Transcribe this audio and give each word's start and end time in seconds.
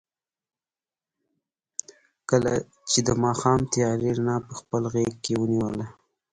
چې 2.89 2.99
د 3.07 3.09
ماښام 3.23 3.61
تیارې 3.73 4.09
رڼا 4.17 4.37
په 4.47 4.53
خپل 4.59 4.83
غېږ 4.93 5.13
کې 5.23 5.33
ونیوله. 5.37 5.85